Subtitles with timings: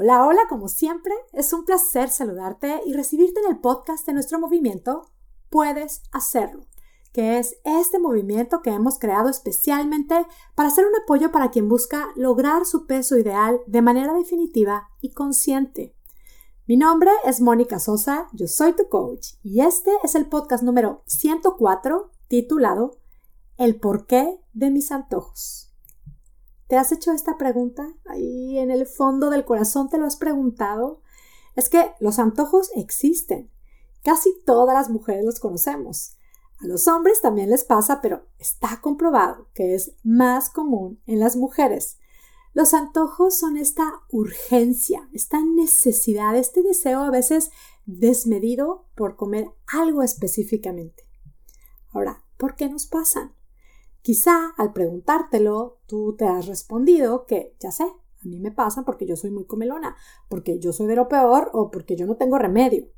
[0.00, 4.38] Hola, hola, como siempre, es un placer saludarte y recibirte en el podcast de nuestro
[4.38, 5.10] movimiento
[5.50, 6.68] Puedes hacerlo,
[7.12, 10.24] que es este movimiento que hemos creado especialmente
[10.54, 15.10] para ser un apoyo para quien busca lograr su peso ideal de manera definitiva y
[15.14, 15.96] consciente.
[16.68, 21.02] Mi nombre es Mónica Sosa, yo soy tu coach y este es el podcast número
[21.06, 22.98] 104 titulado
[23.56, 25.68] El porqué de mis antojos.
[26.68, 27.94] ¿Te has hecho esta pregunta?
[28.06, 31.00] Ahí en el fondo del corazón te lo has preguntado.
[31.56, 33.50] Es que los antojos existen.
[34.04, 36.18] Casi todas las mujeres los conocemos.
[36.60, 41.36] A los hombres también les pasa, pero está comprobado que es más común en las
[41.36, 41.96] mujeres.
[42.52, 47.50] Los antojos son esta urgencia, esta necesidad, este deseo a veces
[47.86, 51.04] desmedido por comer algo específicamente.
[51.92, 53.37] Ahora, ¿por qué nos pasan?
[54.02, 59.06] Quizá al preguntártelo, tú te has respondido que ya sé, a mí me pasa porque
[59.06, 59.96] yo soy muy comelona,
[60.28, 62.88] porque yo soy de lo peor o porque yo no tengo remedio.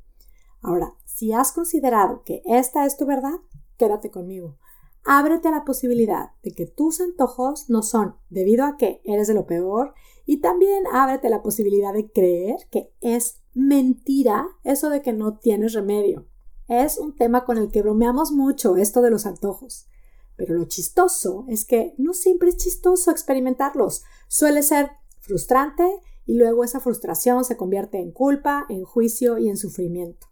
[0.61, 3.39] Ahora, si has considerado que esta es tu verdad,
[3.77, 4.57] quédate conmigo.
[5.03, 9.33] Ábrete a la posibilidad de que tus antojos no son debido a que eres de
[9.33, 9.93] lo peor
[10.25, 15.39] y también ábrete a la posibilidad de creer que es mentira eso de que no
[15.39, 16.27] tienes remedio.
[16.67, 19.87] Es un tema con el que bromeamos mucho esto de los antojos.
[20.41, 24.01] Pero lo chistoso es que no siempre es chistoso experimentarlos.
[24.27, 24.89] Suele ser
[25.19, 25.83] frustrante
[26.25, 30.25] y luego esa frustración se convierte en culpa, en juicio y en sufrimiento.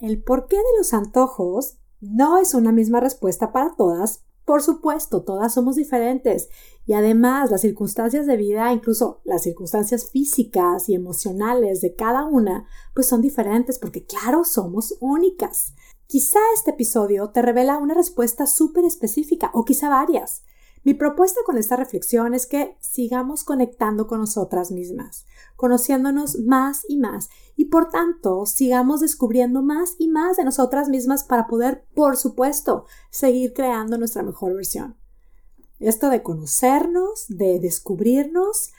[0.00, 4.24] El porqué de los antojos no es una misma respuesta para todas.
[4.44, 6.48] Por supuesto, todas somos diferentes
[6.84, 12.66] y además las circunstancias de vida, incluso las circunstancias físicas y emocionales de cada una,
[12.96, 15.74] pues son diferentes porque claro, somos únicas.
[16.10, 20.42] Quizá este episodio te revela una respuesta súper específica o quizá varias.
[20.82, 26.96] Mi propuesta con esta reflexión es que sigamos conectando con nosotras mismas, conociéndonos más y
[26.96, 32.16] más y por tanto sigamos descubriendo más y más de nosotras mismas para poder, por
[32.16, 34.96] supuesto, seguir creando nuestra mejor versión.
[35.78, 38.72] Esto de conocernos, de descubrirnos,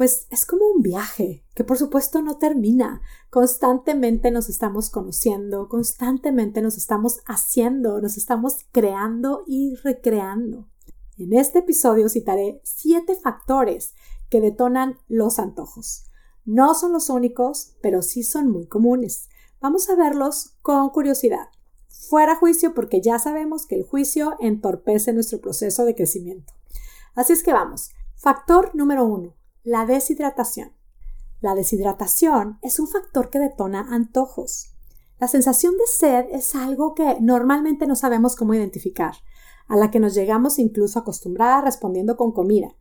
[0.00, 3.02] pues es como un viaje que por supuesto no termina.
[3.28, 10.70] Constantemente nos estamos conociendo, constantemente nos estamos haciendo, nos estamos creando y recreando.
[11.18, 13.92] En este episodio citaré siete factores
[14.30, 16.04] que detonan los antojos.
[16.46, 19.28] No son los únicos, pero sí son muy comunes.
[19.60, 21.50] Vamos a verlos con curiosidad.
[21.88, 26.54] Fuera juicio porque ya sabemos que el juicio entorpece nuestro proceso de crecimiento.
[27.14, 27.90] Así es que vamos.
[28.16, 30.72] Factor número uno la deshidratación.
[31.40, 34.72] La deshidratación es un factor que detona antojos.
[35.18, 39.14] La sensación de sed es algo que normalmente no sabemos cómo identificar,
[39.68, 42.74] a la que nos llegamos incluso a acostumbrar respondiendo con comida.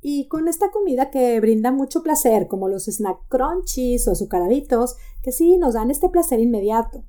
[0.00, 5.32] Y con esta comida que brinda mucho placer, como los snack crunchies o azucaraditos, que
[5.32, 7.04] sí nos dan este placer inmediato.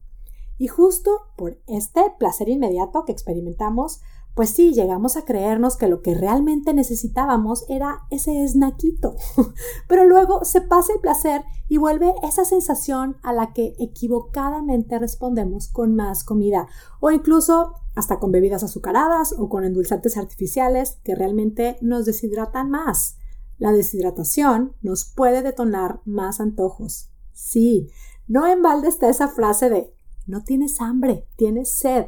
[0.58, 4.02] Y justo por este placer inmediato que experimentamos,
[4.35, 9.16] pues sí, llegamos a creernos que lo que realmente necesitábamos era ese esnaquito.
[9.88, 15.69] Pero luego se pasa el placer y vuelve esa sensación a la que equivocadamente respondemos
[15.69, 16.68] con más comida
[17.00, 23.16] o incluso hasta con bebidas azucaradas o con endulzantes artificiales que realmente nos deshidratan más.
[23.57, 27.09] La deshidratación nos puede detonar más antojos.
[27.31, 27.90] Sí,
[28.28, 29.94] no en balde está esa frase de
[30.28, 32.07] no tienes hambre, tienes sed.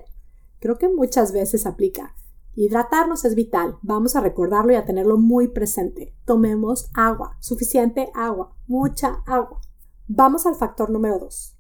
[0.59, 2.15] Creo que muchas veces aplica.
[2.55, 6.15] Hidratarnos es vital, vamos a recordarlo y a tenerlo muy presente.
[6.25, 9.61] Tomemos agua, suficiente agua, mucha agua.
[10.07, 11.55] Vamos al factor número 2.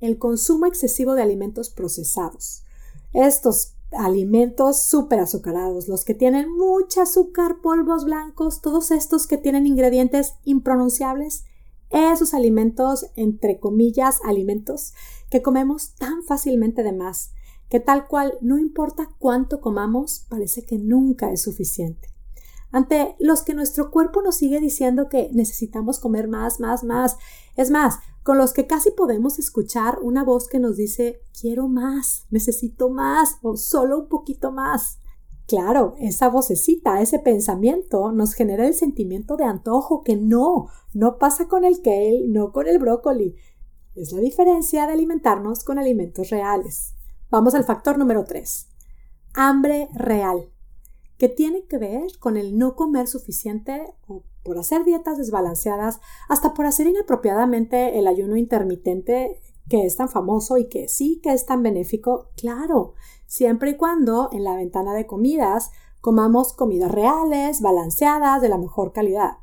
[0.00, 2.64] El consumo excesivo de alimentos procesados.
[3.14, 9.66] Estos alimentos súper azucarados, los que tienen mucha azúcar, polvos blancos, todos estos que tienen
[9.66, 11.44] ingredientes impronunciables,
[11.90, 14.92] esos alimentos, entre comillas, alimentos
[15.30, 17.32] que comemos tan fácilmente de más,
[17.68, 22.08] que tal cual no importa cuánto comamos, parece que nunca es suficiente.
[22.72, 27.16] Ante los que nuestro cuerpo nos sigue diciendo que necesitamos comer más, más, más.
[27.56, 32.26] Es más, con los que casi podemos escuchar una voz que nos dice quiero más,
[32.30, 34.98] necesito más o solo un poquito más.
[35.46, 41.46] Claro, esa vocecita, ese pensamiento nos genera el sentimiento de antojo que no, no pasa
[41.46, 43.36] con el kale, no con el brócoli.
[43.94, 46.95] Es la diferencia de alimentarnos con alimentos reales.
[47.30, 48.68] Vamos al factor número 3.
[49.34, 50.50] Hambre real,
[51.18, 56.54] que tiene que ver con el no comer suficiente o por hacer dietas desbalanceadas, hasta
[56.54, 61.46] por hacer inapropiadamente el ayuno intermitente que es tan famoso y que sí que es
[61.46, 62.94] tan benéfico, claro,
[63.26, 68.92] siempre y cuando en la ventana de comidas comamos comidas reales, balanceadas, de la mejor
[68.92, 69.38] calidad.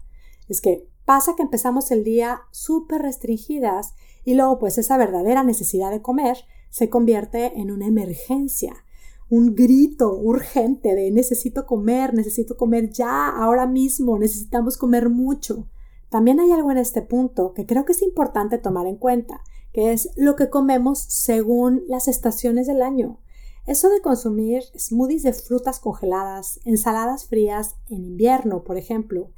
[0.48, 3.94] Es que Pasa que empezamos el día súper restringidas
[4.24, 6.38] y luego pues esa verdadera necesidad de comer
[6.74, 8.74] se convierte en una emergencia,
[9.30, 15.68] un grito urgente de necesito comer, necesito comer ya, ahora mismo, necesitamos comer mucho.
[16.10, 19.94] También hay algo en este punto que creo que es importante tomar en cuenta, que
[19.94, 23.20] es lo que comemos según las estaciones del año.
[23.68, 29.30] Eso de consumir smoothies de frutas congeladas, ensaladas frías en invierno, por ejemplo,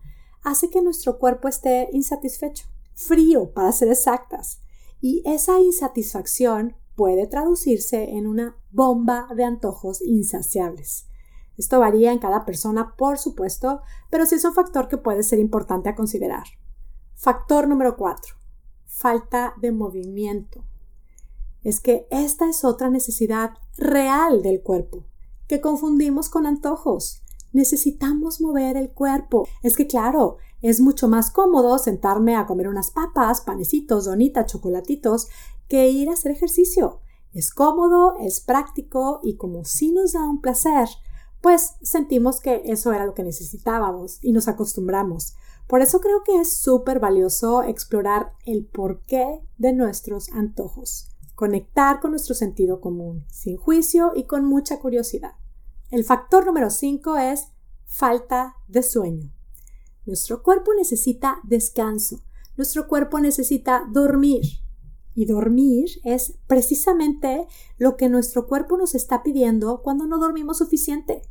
[0.42, 4.62] hace que nuestro cuerpo esté insatisfecho, frío para ser exactas.
[5.02, 11.08] Y esa insatisfacción puede traducirse en una bomba de antojos insaciables.
[11.58, 15.40] Esto varía en cada persona, por supuesto, pero sí es un factor que puede ser
[15.40, 16.44] importante a considerar.
[17.16, 18.36] Factor número 4.
[18.86, 20.66] Falta de movimiento.
[21.64, 25.06] Es que esta es otra necesidad real del cuerpo,
[25.48, 27.24] que confundimos con antojos.
[27.54, 29.48] Necesitamos mover el cuerpo.
[29.64, 30.38] Es que claro,
[30.70, 35.28] es mucho más cómodo sentarme a comer unas papas, panecitos, donitas, chocolatitos,
[35.68, 37.02] que ir a hacer ejercicio.
[37.34, 40.90] Es cómodo, es práctico y como sí nos da un placer,
[41.40, 45.36] pues sentimos que eso era lo que necesitábamos y nos acostumbramos.
[45.68, 52.10] Por eso creo que es súper valioso explorar el porqué de nuestros antojos, conectar con
[52.10, 55.34] nuestro sentido común, sin juicio y con mucha curiosidad.
[55.92, 57.50] El factor número 5 es
[57.86, 59.32] falta de sueño.
[60.06, 62.22] Nuestro cuerpo necesita descanso,
[62.58, 64.44] nuestro cuerpo necesita dormir.
[65.14, 67.48] Y dormir es precisamente
[67.78, 71.22] lo que nuestro cuerpo nos está pidiendo cuando no dormimos suficiente.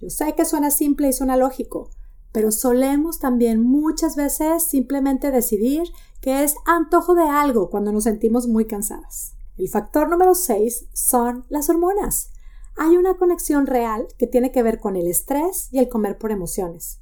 [0.00, 1.90] Yo sé que suena simple y suena lógico,
[2.32, 5.82] pero solemos también muchas veces simplemente decidir
[6.22, 9.34] que es antojo de algo cuando nos sentimos muy cansadas.
[9.58, 12.30] El factor número 6 son las hormonas
[12.78, 16.30] hay una conexión real que tiene que ver con el estrés y el comer por
[16.30, 17.00] emociones.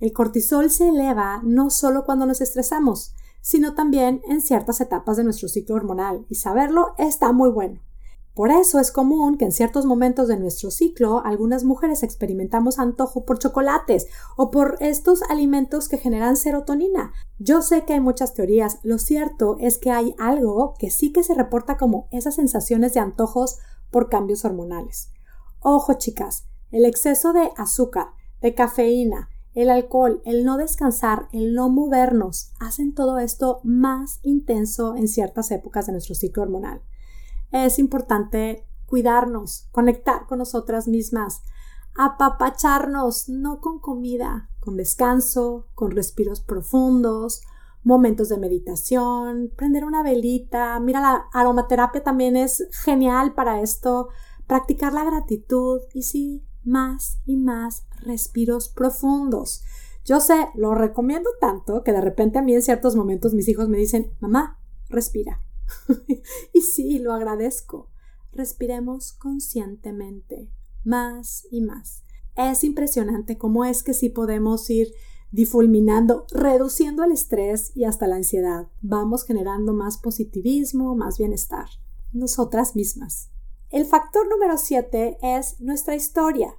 [0.00, 5.24] El cortisol se eleva no solo cuando nos estresamos, sino también en ciertas etapas de
[5.24, 7.80] nuestro ciclo hormonal, y saberlo está muy bueno.
[8.38, 13.24] Por eso es común que en ciertos momentos de nuestro ciclo algunas mujeres experimentamos antojo
[13.24, 14.06] por chocolates
[14.36, 17.12] o por estos alimentos que generan serotonina.
[17.40, 21.24] Yo sé que hay muchas teorías, lo cierto es que hay algo que sí que
[21.24, 23.58] se reporta como esas sensaciones de antojos
[23.90, 25.10] por cambios hormonales.
[25.58, 28.10] Ojo, chicas, el exceso de azúcar,
[28.40, 34.96] de cafeína, el alcohol, el no descansar, el no movernos, hacen todo esto más intenso
[34.96, 36.82] en ciertas épocas de nuestro ciclo hormonal.
[37.50, 41.42] Es importante cuidarnos, conectar con nosotras mismas,
[41.96, 47.42] apapacharnos, no con comida, con descanso, con respiros profundos,
[47.82, 50.78] momentos de meditación, prender una velita.
[50.80, 54.08] Mira, la aromaterapia también es genial para esto
[54.48, 59.62] practicar la gratitud y sí, más y más respiros profundos.
[60.04, 63.68] Yo sé, lo recomiendo tanto que de repente a mí en ciertos momentos mis hijos
[63.68, 64.58] me dicen, mamá,
[64.88, 65.42] respira.
[66.52, 67.90] y sí, lo agradezco.
[68.32, 70.50] Respiremos conscientemente,
[70.84, 72.04] más y más.
[72.36, 74.88] Es impresionante cómo es que sí podemos ir
[75.30, 78.68] difulminando, reduciendo el estrés y hasta la ansiedad.
[78.80, 81.66] Vamos generando más positivismo, más bienestar.
[82.12, 83.30] Nosotras mismas.
[83.70, 86.56] El factor número 7 es nuestra historia.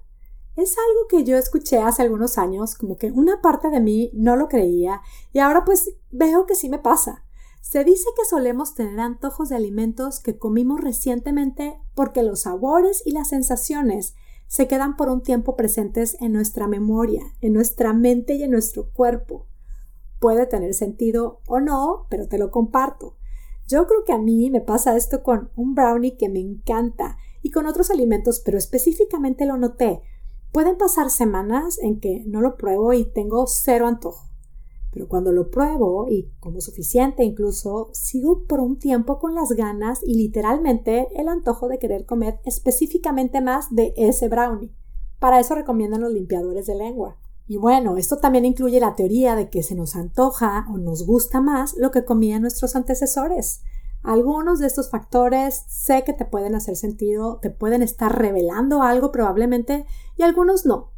[0.55, 4.35] Es algo que yo escuché hace algunos años, como que una parte de mí no
[4.35, 5.01] lo creía
[5.33, 7.25] y ahora pues veo que sí me pasa.
[7.61, 13.11] Se dice que solemos tener antojos de alimentos que comimos recientemente porque los sabores y
[13.11, 14.13] las sensaciones
[14.47, 18.91] se quedan por un tiempo presentes en nuestra memoria, en nuestra mente y en nuestro
[18.91, 19.47] cuerpo.
[20.19, 23.18] Puede tener sentido o no, pero te lo comparto.
[23.69, 27.51] Yo creo que a mí me pasa esto con un brownie que me encanta y
[27.51, 30.01] con otros alimentos, pero específicamente lo noté.
[30.51, 34.25] Pueden pasar semanas en que no lo pruebo y tengo cero antojo.
[34.91, 39.99] Pero cuando lo pruebo y como suficiente incluso, sigo por un tiempo con las ganas
[40.03, 44.73] y literalmente el antojo de querer comer específicamente más de ese brownie.
[45.19, 47.19] Para eso recomiendan los limpiadores de lengua.
[47.49, 51.41] Y bueno, esto también incluye la teoría de que se nos antoja o nos gusta
[51.41, 53.63] más lo que comían nuestros antecesores.
[54.03, 59.11] Algunos de estos factores sé que te pueden hacer sentido, te pueden estar revelando algo
[59.11, 60.91] probablemente y algunos no.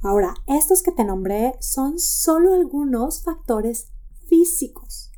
[0.00, 3.88] Ahora, estos que te nombré son solo algunos factores
[4.28, 5.10] físicos.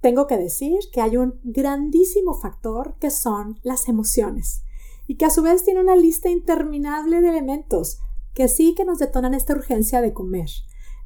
[0.00, 4.64] Tengo que decir que hay un grandísimo factor que son las emociones
[5.06, 8.00] y que a su vez tiene una lista interminable de elementos
[8.34, 10.48] que sí que nos detonan esta urgencia de comer.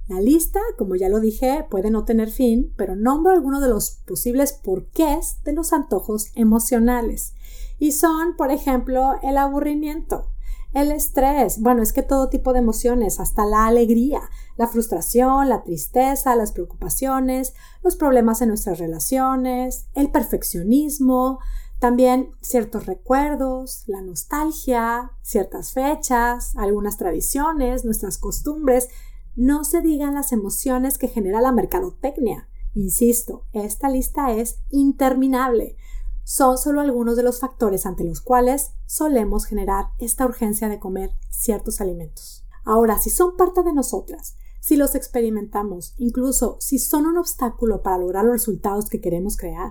[0.09, 3.90] La lista, como ya lo dije, puede no tener fin, pero nombro algunos de los
[4.06, 7.35] posibles porqués de los antojos emocionales.
[7.78, 10.30] Y son, por ejemplo, el aburrimiento,
[10.73, 14.21] El estrés, bueno, es que todo tipo de emociones, hasta la alegría,
[14.59, 21.38] la frustración, la tristeza, las preocupaciones, los problemas en nuestras relaciones, el perfeccionismo,
[21.78, 28.88] también ciertos recuerdos, la nostalgia, ciertas fechas, algunas tradiciones, nuestras costumbres,
[29.35, 32.49] no se digan las emociones que genera la mercadotecnia.
[32.75, 35.76] Insisto, esta lista es interminable
[36.28, 41.12] son solo algunos de los factores ante los cuales solemos generar esta urgencia de comer
[41.30, 42.45] ciertos alimentos.
[42.64, 47.99] Ahora, si son parte de nosotras, si los experimentamos, incluso si son un obstáculo para
[47.99, 49.71] lograr los resultados que queremos crear,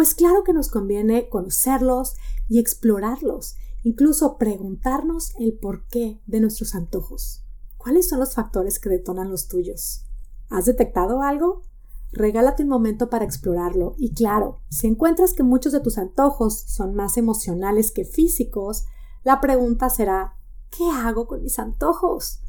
[0.00, 2.16] pues claro que nos conviene conocerlos
[2.48, 7.44] y explorarlos, incluso preguntarnos el porqué de nuestros antojos.
[7.76, 10.06] ¿Cuáles son los factores que detonan los tuyos?
[10.48, 11.64] ¿Has detectado algo?
[12.12, 16.94] Regálate un momento para explorarlo y claro, si encuentras que muchos de tus antojos son
[16.94, 18.86] más emocionales que físicos,
[19.22, 20.38] la pregunta será
[20.70, 22.40] ¿qué hago con mis antojos?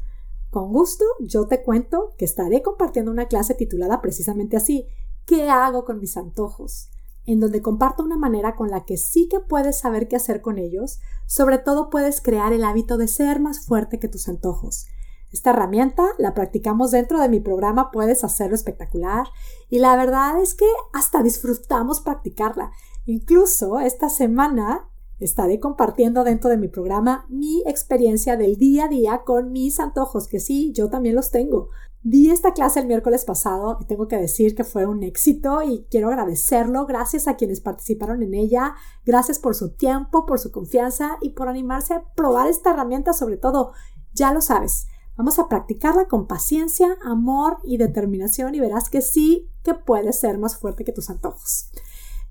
[0.48, 4.86] Con gusto, yo te cuento que estaré compartiendo una clase titulada precisamente así,
[5.26, 6.88] ¿qué hago con mis antojos?
[7.26, 10.58] En donde comparto una manera con la que sí que puedes saber qué hacer con
[10.58, 14.86] ellos, sobre todo puedes crear el hábito de ser más fuerte que tus antojos,
[15.32, 19.26] esta herramienta la practicamos dentro de mi programa Puedes hacerlo espectacular
[19.70, 22.70] y la verdad es que hasta disfrutamos practicarla.
[23.06, 24.90] Incluso esta semana
[25.24, 30.26] estaré compartiendo dentro de mi programa mi experiencia del día a día con mis antojos,
[30.26, 31.68] que sí, yo también los tengo.
[32.04, 35.86] Di esta clase el miércoles pasado y tengo que decir que fue un éxito y
[35.88, 36.84] quiero agradecerlo.
[36.84, 38.74] Gracias a quienes participaron en ella.
[39.04, 43.36] Gracias por su tiempo, por su confianza y por animarse a probar esta herramienta sobre
[43.36, 43.72] todo.
[44.14, 44.88] Ya lo sabes.
[45.16, 50.38] Vamos a practicarla con paciencia, amor y determinación y verás que sí que puedes ser
[50.38, 51.70] más fuerte que tus antojos.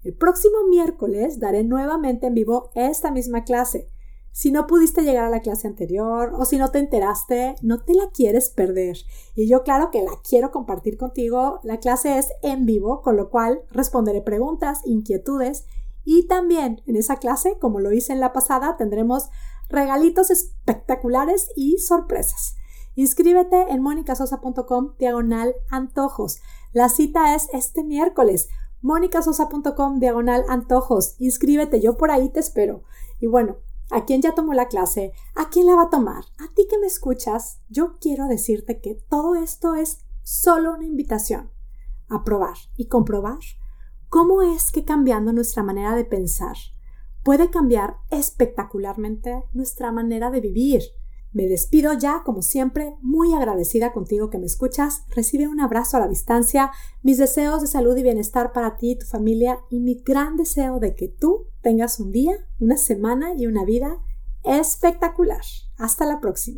[0.04, 3.90] El próximo miércoles daré nuevamente en vivo esta misma clase.
[4.32, 7.94] Si no pudiste llegar a la clase anterior o si no te enteraste, no te
[7.94, 8.98] la quieres perder.
[9.36, 11.60] Y yo claro que la quiero compartir contigo.
[11.64, 15.66] La clase es en vivo, con lo cual responderé preguntas, inquietudes
[16.04, 19.30] y también en esa clase, como lo hice en la pasada, tendremos
[19.70, 22.56] regalitos espectaculares y sorpresas.
[22.96, 26.40] Inscríbete en monicasosa.com diagonal antojos.
[26.74, 28.50] La cita es este miércoles.
[28.82, 31.16] monicasosa.com diagonal antojos.
[31.20, 32.84] Inscríbete, yo por ahí te espero.
[33.20, 33.58] Y bueno,
[33.92, 36.80] a quien ya tomó la clase, a quién la va a tomar, a ti que
[36.80, 41.52] me escuchas, yo quiero decirte que todo esto es solo una invitación
[42.08, 43.40] a probar y comprobar
[44.10, 46.56] cómo es que cambiando nuestra manera de pensar
[47.24, 50.82] puede cambiar espectacularmente nuestra manera de vivir.
[51.34, 55.04] Me despido ya, como siempre, muy agradecida contigo que me escuchas.
[55.10, 56.72] Recibe un abrazo a la distancia,
[57.04, 60.80] mis deseos de salud y bienestar para ti y tu familia y mi gran deseo
[60.80, 64.00] de que tú tengas un día, una semana y una vida
[64.44, 65.42] espectacular.
[65.78, 66.50] Hasta la próxima.